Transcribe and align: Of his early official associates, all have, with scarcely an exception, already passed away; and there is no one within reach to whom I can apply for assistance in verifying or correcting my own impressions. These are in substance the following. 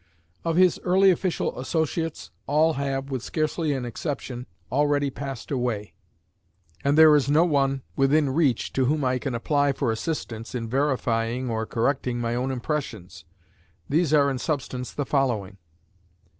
Of 0.43 0.55
his 0.57 0.79
early 0.83 1.11
official 1.11 1.59
associates, 1.59 2.31
all 2.47 2.73
have, 2.73 3.11
with 3.11 3.21
scarcely 3.21 3.71
an 3.73 3.85
exception, 3.85 4.47
already 4.71 5.11
passed 5.11 5.51
away; 5.51 5.93
and 6.83 6.97
there 6.97 7.15
is 7.15 7.29
no 7.29 7.45
one 7.45 7.83
within 7.95 8.31
reach 8.31 8.73
to 8.73 8.85
whom 8.85 9.05
I 9.05 9.19
can 9.19 9.35
apply 9.35 9.73
for 9.73 9.91
assistance 9.91 10.55
in 10.55 10.67
verifying 10.67 11.51
or 11.51 11.67
correcting 11.67 12.17
my 12.19 12.33
own 12.33 12.49
impressions. 12.49 13.25
These 13.89 14.11
are 14.11 14.31
in 14.31 14.39
substance 14.39 14.91
the 14.91 15.05
following. 15.05 15.59